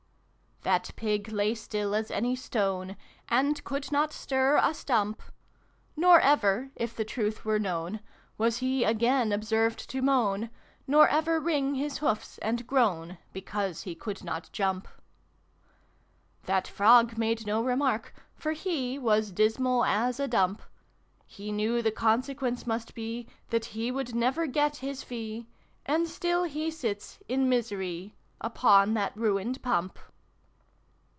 "That 0.71 0.91
Pig 0.95 1.29
lay 1.29 1.55
still 1.55 1.95
as 1.95 2.11
any 2.11 2.35
stone, 2.35 2.95
A 3.31 3.41
nd 3.41 3.63
could 3.63 3.91
not 3.91 4.13
stir 4.13 4.59
a 4.61 4.75
stump: 4.75 5.23
Nor 5.97 6.19
ever, 6.21 6.69
if 6.75 6.95
the 6.95 7.03
trutJi 7.03 7.43
were 7.43 7.57
known, 7.57 7.95
xxiii] 7.95 7.97
THE 7.97 7.97
PIG 7.97 8.29
TALE. 8.29 8.37
Was 8.37 8.61
lie 8.61 8.87
again 8.91 9.31
observed 9.31 9.89
to 9.89 10.01
moan, 10.03 10.49
Nor 10.85 11.07
ever 11.07 11.39
wring 11.39 11.75
liis 11.77 11.97
hoofs 11.97 12.37
and 12.43 12.67
groan, 12.67 13.17
Because 13.33 13.81
he 13.81 13.95
could 13.95 14.23
not 14.23 14.51
jump. 14.51 14.87
Tliat 16.45 16.67
Frog 16.67 17.17
made 17.17 17.47
no 17.47 17.63
remark, 17.63 18.13
for 18.35 18.51
he 18.51 18.99
Was 18.99 19.31
dismal 19.31 19.83
as 19.83 20.19
a 20.19 20.27
dump: 20.27 20.61
He 21.25 21.51
knew 21.51 21.81
the 21.81 21.91
consequence 21.91 22.67
must 22.67 22.93
be 22.93 23.27
That 23.49 23.75
lie 23.75 23.89
would 23.89 24.13
never 24.13 24.45
get 24.45 24.75
his 24.77 25.01
fee 25.01 25.47
And 25.87 26.07
still 26.07 26.43
he 26.43 26.69
sits, 26.69 27.17
in 27.27 27.49
miserie, 27.49 28.13
Upon 28.41 28.93
that 28.93 29.17
ruined 29.17 29.63
Pump 29.63 29.97